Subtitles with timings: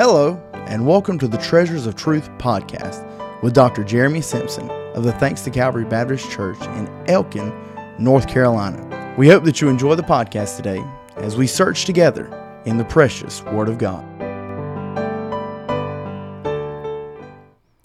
[0.00, 3.04] Hello, and welcome to the Treasures of Truth podcast
[3.42, 3.84] with Dr.
[3.84, 7.52] Jeremy Simpson of the Thanks to Calvary Baptist Church in Elkin,
[7.98, 9.14] North Carolina.
[9.18, 10.82] We hope that you enjoy the podcast today
[11.16, 12.32] as we search together
[12.64, 14.02] in the precious Word of God.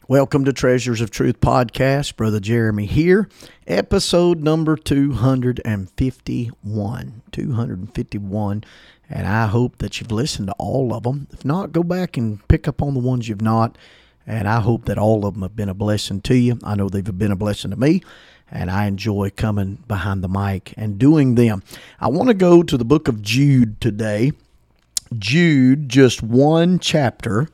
[0.08, 2.16] Welcome to Treasures of Truth podcast.
[2.16, 3.28] Brother Jeremy here,
[3.68, 7.22] episode number 251.
[7.32, 8.64] 251.
[9.10, 11.28] And I hope that you've listened to all of them.
[11.32, 13.78] If not, go back and pick up on the ones you've not.
[14.28, 16.60] And I hope that all of them have been a blessing to you.
[16.64, 18.02] I know they've been a blessing to me,
[18.52, 21.62] and I enjoy coming behind the mic and doing them.
[22.00, 24.32] I want to go to the book of Jude today.
[25.16, 27.50] Jude, just one chapter.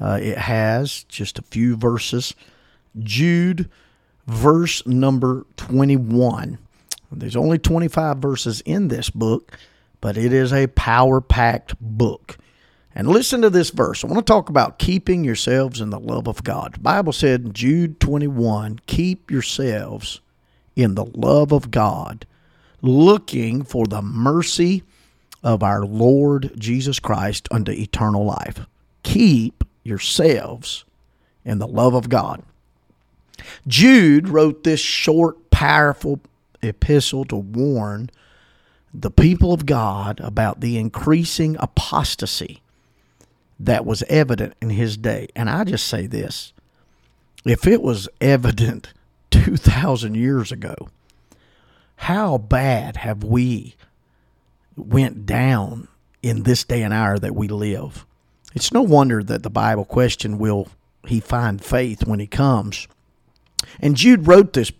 [0.00, 2.34] Uh, it has just a few verses.
[3.00, 3.68] Jude,
[4.26, 6.58] verse number 21.
[7.10, 9.58] There's only 25 verses in this book,
[10.02, 12.36] but it is a power packed book.
[12.94, 14.04] And listen to this verse.
[14.04, 16.74] I want to talk about keeping yourselves in the love of God.
[16.74, 20.20] The Bible said in Jude 21 keep yourselves
[20.76, 22.26] in the love of God,
[22.82, 24.82] looking for the mercy
[25.42, 28.66] of our Lord Jesus Christ unto eternal life.
[29.04, 30.84] Keep yourselves
[31.44, 32.42] in the love of God.
[33.66, 36.20] Jude wrote this short, powerful
[36.60, 38.10] epistle to warn
[38.94, 42.62] the people of God about the increasing apostasy
[43.58, 45.28] that was evident in his day.
[45.34, 46.52] And I just say this
[47.44, 48.92] if it was evident
[49.30, 50.74] 2,000 years ago,
[51.96, 53.76] how bad have we
[54.76, 55.88] went down
[56.22, 58.04] in this day and hour that we live?
[58.54, 60.68] It's no wonder that the Bible question will
[61.06, 62.86] he find faith when he comes.
[63.80, 64.72] And Jude wrote this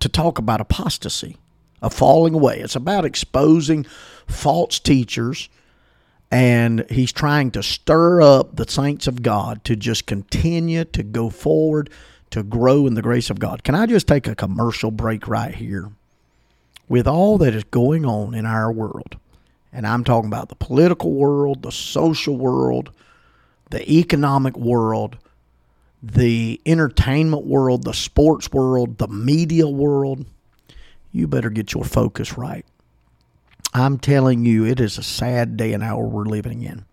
[0.00, 1.36] to talk about apostasy,
[1.82, 2.60] a falling away.
[2.60, 3.84] It's about exposing
[4.26, 5.48] false teachers,
[6.30, 11.28] and he's trying to stir up the saints of God to just continue to go
[11.28, 11.90] forward,
[12.30, 13.64] to grow in the grace of God.
[13.64, 15.90] Can I just take a commercial break right here?
[16.88, 19.16] With all that is going on in our world,
[19.72, 22.90] and I'm talking about the political world, the social world,
[23.70, 25.16] the economic world,
[26.02, 30.26] the entertainment world, the sports world, the media world,
[31.12, 32.64] you better get your focus right.
[33.74, 36.84] I'm telling you, it is a sad day and hour we're living in.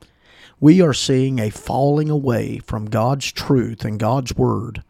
[0.59, 4.83] We are seeing a falling away from God's truth and God's word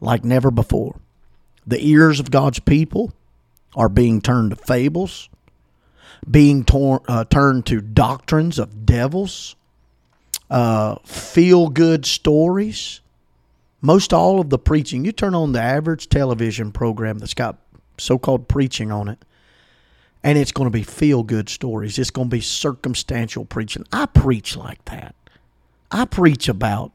[0.00, 1.00] like never before.
[1.66, 3.12] The ears of God's people
[3.74, 5.28] are being turned to fables,
[6.28, 9.56] being torn, uh, turned to doctrines of devils,
[10.50, 13.00] uh, feel good stories.
[13.80, 17.58] Most all of the preaching, you turn on the average television program that's got
[17.98, 19.24] so called preaching on it,
[20.22, 21.98] and it's going to be feel good stories.
[21.98, 23.84] It's going to be circumstantial preaching.
[23.92, 25.14] I preach like that.
[25.90, 26.92] I preach about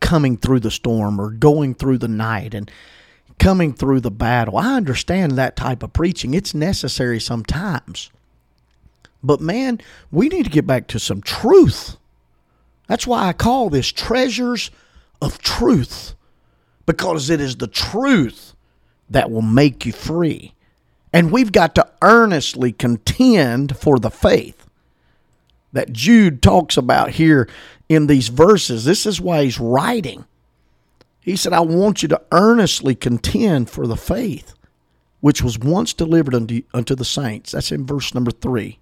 [0.00, 2.70] coming through the storm or going through the night and
[3.38, 4.56] coming through the battle.
[4.56, 6.34] I understand that type of preaching.
[6.34, 8.10] It's necessary sometimes.
[9.22, 11.96] But man, we need to get back to some truth.
[12.86, 14.70] That's why I call this treasures
[15.22, 16.14] of truth,
[16.86, 18.49] because it is the truth
[19.10, 20.54] that will make you free.
[21.12, 24.66] And we've got to earnestly contend for the faith
[25.72, 27.48] that Jude talks about here
[27.88, 28.84] in these verses.
[28.84, 30.24] This is why he's writing.
[31.20, 34.54] He said, I want you to earnestly contend for the faith
[35.20, 37.52] which was once delivered unto, unto the saints.
[37.52, 38.78] That's in verse number three.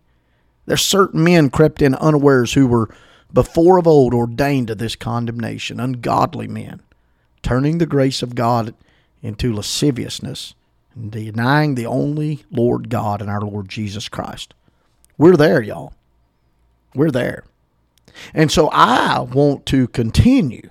[0.66, 2.94] There's certain men crept in unawares who were
[3.32, 6.80] before of old ordained to this condemnation, ungodly men,
[7.42, 8.74] turning the grace of God
[9.22, 10.54] into lasciviousness
[10.94, 14.54] and denying the only Lord God and our Lord Jesus Christ.
[15.16, 15.94] We're there, y'all.
[16.94, 17.44] We're there.
[18.34, 20.70] And so I want to continue.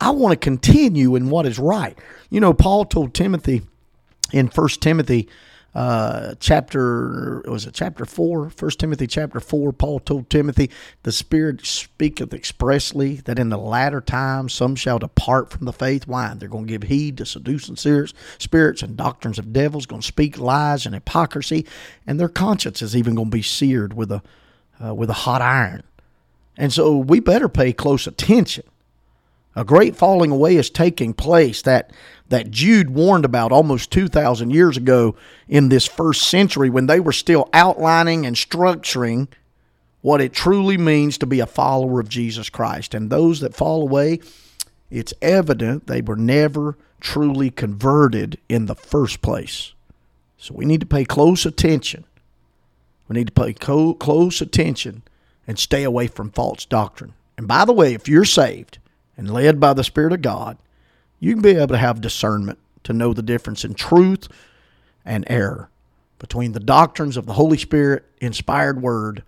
[0.00, 1.96] I want to continue in what is right.
[2.30, 3.62] You know, Paul told Timothy
[4.32, 5.28] in First Timothy
[5.74, 8.50] uh, chapter was it chapter four?
[8.50, 10.70] First timothy chapter four paul told timothy
[11.02, 16.06] the spirit speaketh expressly that in the latter times some shall depart from the faith.
[16.06, 16.34] Why?
[16.34, 20.06] They're going to give heed to seducing spirits spirits and doctrines of devils going to
[20.06, 21.66] speak lies and hypocrisy
[22.06, 24.22] and their conscience is even going to be seared with a
[24.84, 25.82] uh, with a hot iron.
[26.56, 28.64] And so we better pay close attention
[29.54, 31.92] a great falling away is taking place that
[32.28, 35.14] that Jude warned about almost 2,000 years ago
[35.48, 39.28] in this first century when they were still outlining and structuring
[40.00, 42.94] what it truly means to be a follower of Jesus Christ.
[42.94, 44.20] And those that fall away,
[44.90, 49.74] it's evident they were never truly converted in the first place.
[50.38, 52.04] So we need to pay close attention.
[53.08, 55.02] We need to pay co- close attention
[55.46, 57.12] and stay away from false doctrine.
[57.36, 58.78] And by the way, if you're saved
[59.16, 60.58] and led by the Spirit of God,
[61.20, 64.28] you can be able to have discernment to know the difference in truth
[65.04, 65.70] and error
[66.18, 69.22] between the doctrines of the Holy Spirit inspired word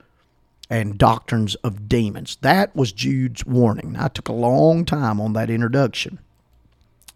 [0.70, 2.36] and doctrines of demons.
[2.40, 3.96] That was Jude's warning.
[3.98, 6.18] I took a long time on that introduction.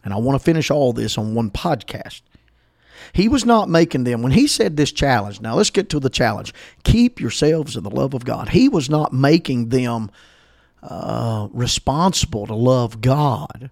[0.04, 2.22] And I want to finish all this on one podcast.
[3.12, 6.10] He was not making them, when he said this challenge, now let's get to the
[6.10, 6.52] challenge
[6.84, 8.50] keep yourselves in the love of God.
[8.50, 10.10] He was not making them
[10.82, 13.70] uh, responsible to love God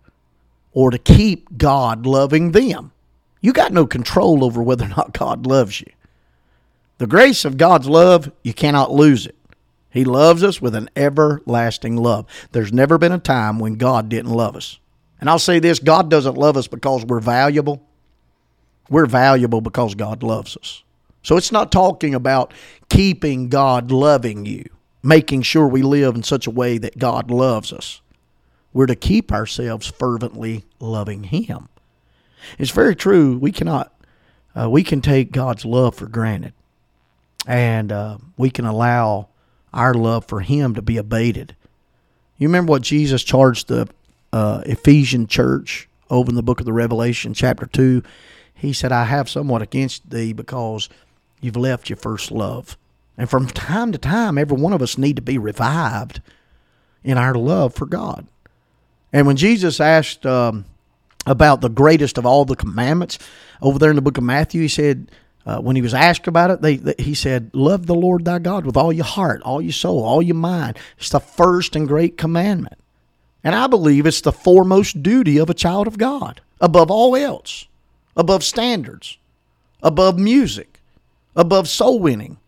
[0.73, 2.93] or to keep God loving them.
[3.41, 5.93] You got no control over whether or not God loves you.
[6.99, 9.37] The grace of God's love, you cannot lose it.
[9.91, 12.27] He loves us with an everlasting love.
[12.53, 14.79] There's never been a time when God didn't love us.
[15.21, 17.83] And I'll say this God doesn't love us because we're valuable.
[18.91, 20.83] We're valuable because God loves us.
[21.23, 22.53] So it's not talking about
[22.89, 24.65] keeping God loving you,
[25.07, 28.01] making sure we live in such a way that God loves us.
[28.73, 31.69] We're to keep ourselves fervently loving Him.
[32.59, 33.39] It's very true.
[33.39, 33.93] We cannot,
[34.59, 36.53] uh, we can take God's love for granted,
[37.47, 39.29] and uh, we can allow
[39.73, 41.55] our love for Him to be abated.
[42.37, 43.89] You remember what Jesus charged the
[44.33, 48.03] uh, Ephesian church over in the book of the Revelation, chapter 2?
[48.55, 50.89] He said, I have somewhat against thee because
[51.41, 52.77] you've left your first love.
[53.19, 56.21] And from time to time, every one of us need to be revived
[57.03, 58.27] in our love for God.
[59.13, 60.67] And when Jesus asked um,
[61.25, 63.19] about the greatest of all the commandments
[63.63, 65.11] over there in the book of Matthew, he said,
[65.47, 68.41] uh, when he was asked about it, they, they, he said, Love the Lord thy
[68.41, 70.77] God with all your heart, all your soul, all your mind.
[70.99, 72.79] It's the first and great commandment.
[73.45, 77.67] And I believe it's the foremost duty of a child of God, above all else,
[78.17, 79.19] above standards,
[79.85, 80.81] above music,
[81.37, 82.39] above soul winning,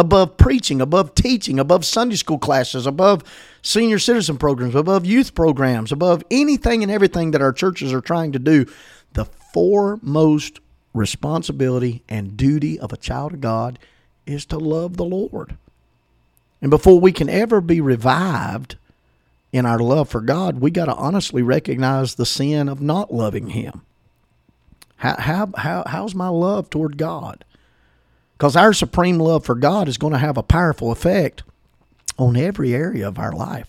[0.00, 3.22] above preaching, above teaching, above Sunday school classes, above
[3.60, 8.32] senior citizen programs, above youth programs, above anything and everything that our churches are trying
[8.32, 8.64] to do.
[9.12, 10.60] The foremost
[10.94, 13.78] responsibility and duty of a child of God
[14.24, 15.56] is to love the Lord.
[16.62, 18.76] And before we can ever be revived
[19.52, 23.48] in our love for God, we got to honestly recognize the sin of not loving
[23.48, 23.82] Him.
[24.96, 27.44] How, how, how, how's my love toward God?
[28.40, 31.42] Because our supreme love for God is going to have a powerful effect
[32.16, 33.66] on every area of our life.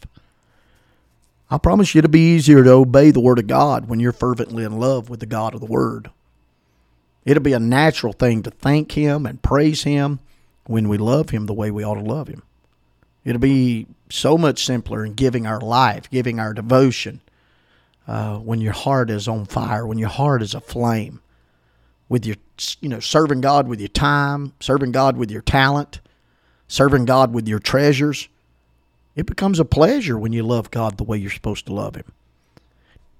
[1.50, 4.64] I promise you it'll be easier to obey the Word of God when you're fervently
[4.64, 6.10] in love with the God of the Word.
[7.26, 10.20] It'll be a natural thing to thank Him and praise Him
[10.68, 12.42] when we love Him the way we ought to love Him.
[13.26, 17.20] It'll be so much simpler in giving our life, giving our devotion,
[18.08, 21.20] uh, when your heart is on fire, when your heart is aflame
[22.12, 22.36] with your
[22.82, 26.02] you know serving God with your time, serving God with your talent,
[26.68, 28.28] serving God with your treasures.
[29.16, 32.12] It becomes a pleasure when you love God the way you're supposed to love him.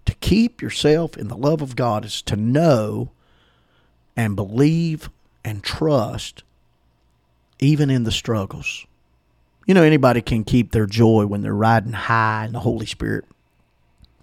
[0.08, 3.12] To keep yourself in the love of God is to know
[4.18, 5.10] and believe
[5.46, 6.44] and trust
[7.60, 8.86] even in the struggles.
[9.68, 13.24] You know, anybody can keep their joy when they're riding high in the Holy Spirit.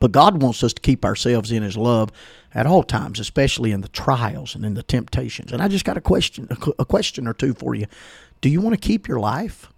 [0.00, 2.10] But God wants us to keep ourselves in His love
[2.54, 5.52] at all times, especially in the trials and in the temptations.
[5.52, 7.86] And I just got a question, a question or two for you.
[8.40, 9.72] Do you want to keep your life?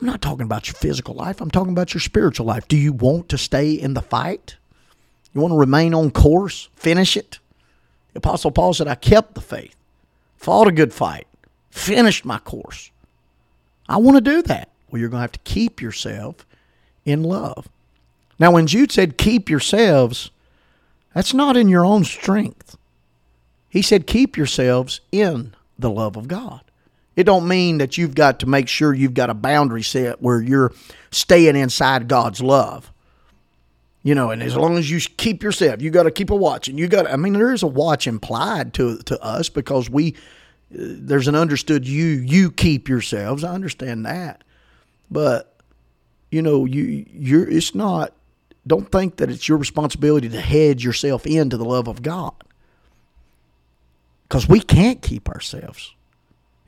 [0.00, 1.40] I'm not talking about your physical life.
[1.40, 2.68] I'm talking about your spiritual life.
[2.68, 4.56] Do you want to stay in the fight?
[5.34, 7.38] You want to remain on course, finish it?
[8.12, 9.76] The Apostle Paul said, I kept the faith,
[10.36, 11.26] fought a good fight,
[11.70, 12.90] finished my course.
[13.88, 14.70] I want to do that.
[14.90, 16.46] Well, you're going to have to keep yourself
[17.04, 17.68] in love.
[18.38, 20.30] Now, when Jude said, keep yourselves,
[21.14, 22.76] that's not in your own strength.
[23.68, 26.62] He said, keep yourselves in the love of God.
[27.16, 30.40] It don't mean that you've got to make sure you've got a boundary set where
[30.40, 30.72] you're
[31.10, 32.92] staying inside God's love.
[34.04, 36.68] You know, and as long as you keep yourself, you got to keep a watch,
[36.68, 37.10] and you got.
[37.10, 40.14] I mean, there is a watch implied to to us because we
[40.70, 43.42] there's an understood you you keep yourselves.
[43.42, 44.44] I understand that,
[45.10, 45.60] but
[46.30, 48.14] you know, you you're it's not
[48.68, 52.34] don't think that it's your responsibility to hedge yourself into the love of God.
[54.28, 55.94] Because we can't keep ourselves.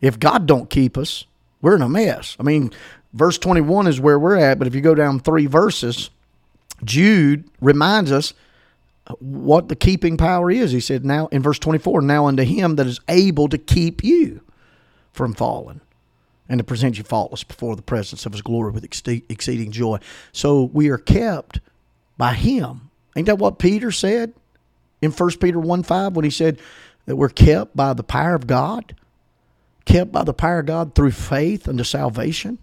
[0.01, 1.27] If God don't keep us,
[1.61, 2.37] we're in a mess.
[2.41, 2.73] I mean,
[3.13, 6.11] verse 21 is where we're at, but if you go down three verses,
[6.83, 8.33] Jude reminds us
[9.19, 10.73] what the keeping power is.
[10.73, 14.41] He said, now in verse 24, now unto him that is able to keep you
[15.13, 15.83] from falling
[16.49, 19.99] and to present you faultless before the presence of his glory with exceeding joy.
[20.33, 21.61] So we are kept
[22.21, 22.91] by him.
[23.17, 24.35] Ain't that what Peter said
[25.01, 26.61] in 1 Peter 1 5 when he said
[27.07, 28.95] that we're kept by the power of God?
[29.87, 32.59] Kept by the power of God through faith unto salvation?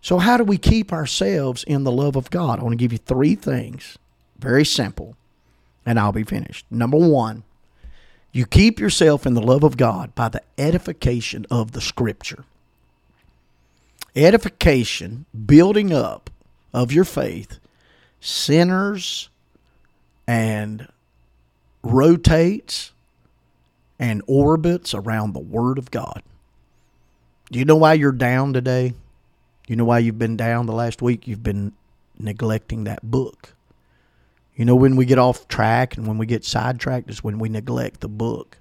[0.00, 2.60] So, how do we keep ourselves in the love of God?
[2.60, 3.98] I want to give you three things.
[4.38, 5.16] Very simple,
[5.84, 6.64] and I'll be finished.
[6.70, 7.42] Number one,
[8.30, 12.44] you keep yourself in the love of God by the edification of the Scripture.
[14.14, 16.30] Edification, building up
[16.72, 17.58] of your faith,
[18.20, 19.28] centers
[20.26, 20.88] and
[21.82, 22.92] rotates
[23.98, 26.22] and orbits around the Word of God.
[27.50, 28.94] Do you know why you're down today?
[29.66, 31.26] You know why you've been down the last week?
[31.26, 31.72] You've been
[32.18, 33.54] neglecting that book.
[34.54, 37.48] You know when we get off track and when we get sidetracked is when we
[37.48, 38.58] neglect the book.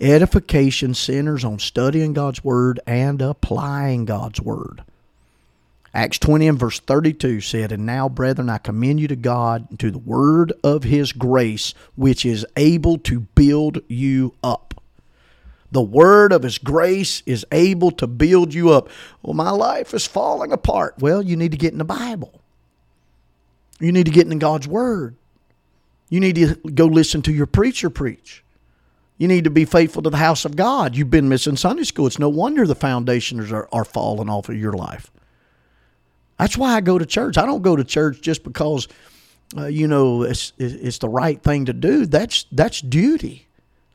[0.00, 4.82] Edification centers on studying God's Word and applying God's Word.
[5.94, 9.78] Acts 20 and verse 32 said, And now, brethren, I commend you to God and
[9.80, 14.72] to the word of his grace, which is able to build you up.
[15.70, 18.88] The word of his grace is able to build you up.
[19.22, 20.96] Well, my life is falling apart.
[20.98, 22.40] Well, you need to get in the Bible.
[23.78, 25.16] You need to get in God's word.
[26.08, 28.44] You need to go listen to your preacher preach.
[29.18, 30.96] You need to be faithful to the house of God.
[30.96, 32.06] You've been missing Sunday school.
[32.06, 35.11] It's no wonder the foundations are, are falling off of your life.
[36.42, 37.38] That's why I go to church.
[37.38, 38.88] I don't go to church just because,
[39.56, 42.04] uh, you know, it's it's the right thing to do.
[42.04, 43.46] That's that's duty.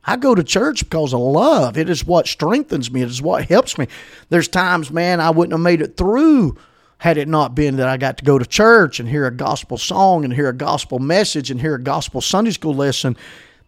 [0.02, 1.76] I go to church because of love.
[1.76, 3.02] It is what strengthens me.
[3.02, 3.86] It is what helps me.
[4.30, 6.56] There's times, man, I wouldn't have made it through
[6.96, 9.76] had it not been that I got to go to church and hear a gospel
[9.76, 13.14] song and hear a gospel message and hear a gospel Sunday school lesson.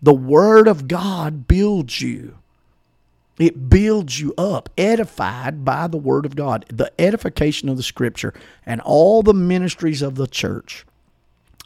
[0.00, 2.38] The Word of God builds you.
[3.40, 8.34] It builds you up, edified by the Word of God, the edification of the Scripture,
[8.66, 10.84] and all the ministries of the church.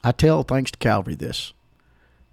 [0.04, 1.52] I tell thanks to Calvary this.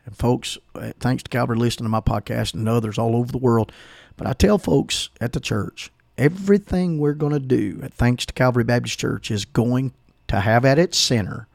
[0.05, 3.39] And folks, uh, thanks to Calvary listening to my podcast and others all over the
[3.39, 3.71] world.
[4.15, 8.33] But I tell folks at the church, everything we're going to do at Thanks to
[8.33, 9.93] Calvary Baptist Church is going
[10.27, 11.47] to have at its center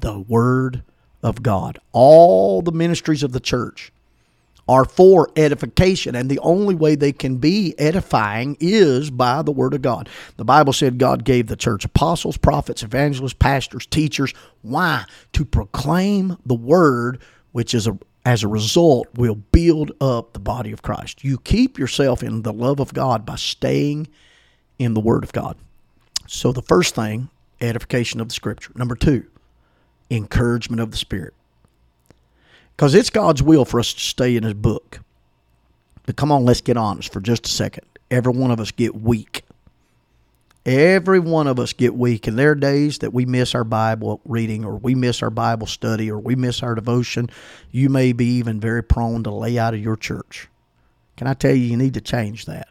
[0.00, 0.82] the Word
[1.22, 1.78] of God.
[1.92, 3.92] All the ministries of the church
[4.68, 9.74] are for edification, and the only way they can be edifying is by the Word
[9.74, 10.08] of God.
[10.36, 14.32] The Bible said God gave the church apostles, prophets, evangelists, pastors, teachers.
[14.62, 15.04] Why?
[15.34, 17.20] To proclaim the Word,
[17.52, 21.22] which is a as a result, will build up the body of Christ.
[21.22, 24.08] You keep yourself in the love of God by staying
[24.78, 25.58] in the Word of God.
[26.26, 27.28] So, the first thing,
[27.60, 28.72] edification of the Scripture.
[28.76, 29.26] Number two,
[30.10, 31.34] encouragement of the Spirit.
[32.76, 35.00] Because it's God's will for us to stay in His book.
[36.06, 37.86] But come on, let's get honest for just a second.
[38.10, 39.44] Every one of us get weak.
[40.66, 42.26] Every one of us get weak.
[42.26, 45.66] And there are days that we miss our Bible reading or we miss our Bible
[45.66, 47.28] study or we miss our devotion.
[47.70, 50.48] You may be even very prone to lay out of your church.
[51.16, 52.68] Can I tell you, you need to change that.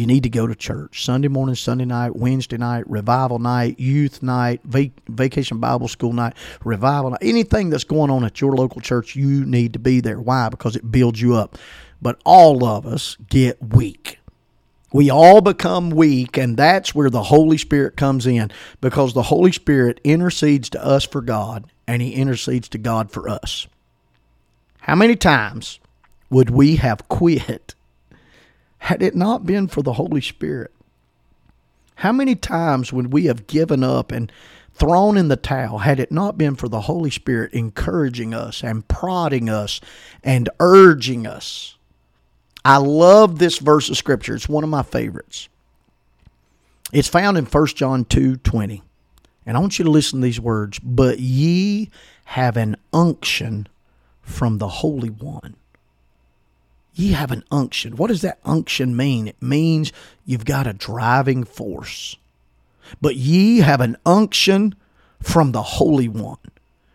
[0.00, 4.22] You need to go to church Sunday morning, Sunday night, Wednesday night, revival night, youth
[4.22, 6.32] night, vac- vacation Bible school night,
[6.64, 7.18] revival night.
[7.20, 10.18] Anything that's going on at your local church, you need to be there.
[10.18, 10.48] Why?
[10.48, 11.58] Because it builds you up.
[12.00, 14.18] But all of us get weak.
[14.90, 19.52] We all become weak, and that's where the Holy Spirit comes in because the Holy
[19.52, 23.66] Spirit intercedes to us for God and He intercedes to God for us.
[24.80, 25.78] How many times
[26.30, 27.74] would we have quit
[28.80, 30.72] had it not been for the Holy Spirit.
[31.96, 34.32] How many times would we have given up and
[34.72, 38.88] thrown in the towel had it not been for the Holy Spirit encouraging us and
[38.88, 39.80] prodding us
[40.24, 41.76] and urging us?
[42.64, 44.34] I love this verse of Scripture.
[44.34, 45.48] It's one of my favorites.
[46.90, 48.82] It's found in 1 John 2 20.
[49.44, 50.78] And I want you to listen to these words.
[50.78, 51.90] But ye
[52.24, 53.68] have an unction
[54.22, 55.56] from the Holy One
[57.00, 57.96] ye have an unction.
[57.96, 59.26] What does that unction mean?
[59.26, 59.92] It means
[60.26, 62.16] you've got a driving force.
[63.00, 64.74] But ye have an unction
[65.20, 66.38] from the Holy One,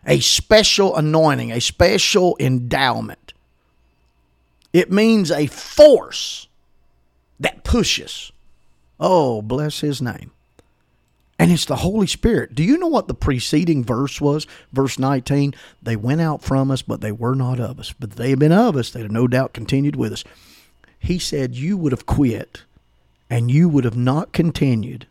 [0.06, 3.32] a special anointing, a special endowment.
[4.72, 6.48] It means a force
[7.40, 8.30] that pushes.
[9.00, 10.32] Oh, bless his name.
[11.38, 12.54] And it's the Holy Spirit.
[12.54, 14.46] Do you know what the preceding verse was?
[14.72, 17.92] Verse 19 They went out from us, but they were not of us.
[17.92, 20.24] But they had been of us, they'd have no doubt continued with us.
[20.98, 22.62] He said, You would have quit
[23.28, 25.06] and you would have not continued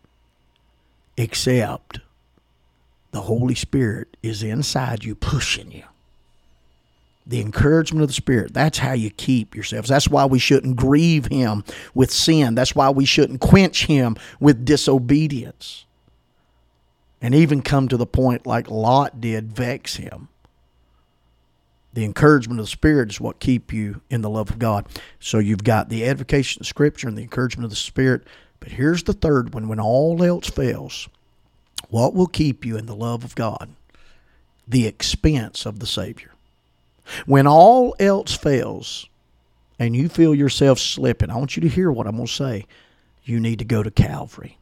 [1.17, 1.99] except
[3.11, 5.83] the Holy Spirit is inside you, pushing you.
[7.25, 8.53] The encouragement of the Spirit.
[8.53, 9.89] That's how you keep yourselves.
[9.89, 11.63] That's why we shouldn't grieve Him
[11.93, 12.55] with sin.
[12.55, 15.85] That's why we shouldn't quench Him with disobedience
[17.25, 20.27] and even come to the point like Lot did vex him.
[21.91, 24.85] The encouragement of the Spirit is what keep you in the love of God.
[25.19, 28.27] So you've got the edification of Scripture and the encouragement of the Spirit.
[28.59, 31.09] But here's the third one: when all else fails,
[31.89, 33.69] What will keep you in the love of God?
[34.67, 36.29] The expense of the Savior.
[37.25, 39.09] When all else fails
[39.79, 42.67] and you feel yourself slipping, I want you to hear what I'm going to say.
[43.23, 44.59] You need to go to Calvary.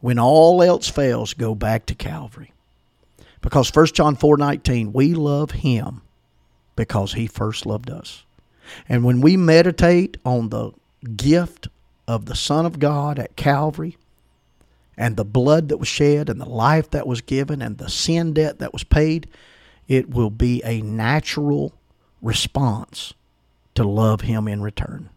[0.00, 2.52] When all else fails, go back to Calvary.
[3.40, 6.02] Because 1 John 4:19, we love him
[6.76, 8.24] because he first loved us.
[8.88, 10.72] And when we meditate on the
[11.16, 11.68] gift
[12.06, 13.96] of the Son of God at Calvary,
[14.96, 18.32] and the blood that was shed, and the life that was given, and the sin
[18.32, 19.28] debt that was paid,
[19.86, 21.72] it will be a natural
[22.20, 23.14] response
[23.76, 25.08] to love Him in return.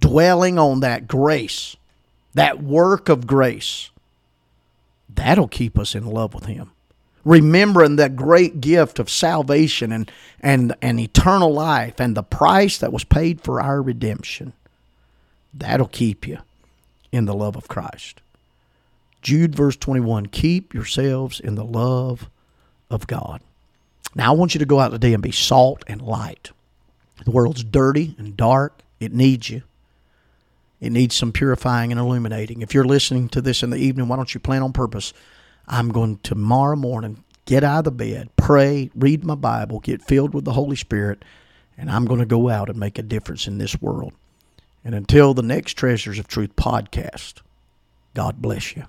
[0.00, 1.76] Dwelling on that grace,
[2.34, 3.90] that work of grace,
[5.14, 6.70] that'll keep us in love with Him.
[7.24, 12.92] Remembering that great gift of salvation and, and, and eternal life and the price that
[12.92, 14.52] was paid for our redemption,
[15.54, 16.38] that'll keep you
[17.12, 18.20] in the love of Christ.
[19.20, 22.28] Jude, verse 21 Keep yourselves in the love
[22.90, 23.40] of God.
[24.14, 26.50] Now, I want you to go out today and be salt and light.
[27.24, 29.62] The world's dirty and dark, it needs you.
[30.82, 32.60] It needs some purifying and illuminating.
[32.60, 35.12] If you're listening to this in the evening, why don't you plan on purpose?
[35.68, 40.34] I'm going tomorrow morning get out of the bed, pray, read my Bible, get filled
[40.34, 41.24] with the Holy Spirit,
[41.78, 44.12] and I'm going to go out and make a difference in this world.
[44.84, 47.42] And until the next Treasures of Truth podcast,
[48.14, 48.84] God bless you.